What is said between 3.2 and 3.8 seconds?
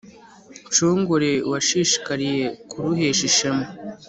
ishema